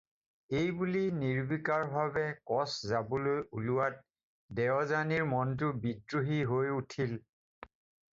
[0.59, 4.01] এইবুলি নিৰ্বিকাৰভাৱে কচ যাবলৈ ওলোৱাত
[4.61, 7.15] দেৱযানীৰ মনটো বিদ্ৰোহী হৈ উঠিল।